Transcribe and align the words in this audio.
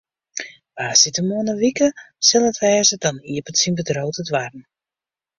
Woansdeitemoarn 0.77 1.51
in 1.53 1.61
wike 1.63 1.87
sil 2.27 2.45
it 2.49 2.61
wêze, 2.63 2.95
dan 3.03 3.17
iepenet 3.31 3.61
syn 3.61 3.77
bedriuw 3.77 4.11
de 4.15 4.23
doarren. 4.29 4.63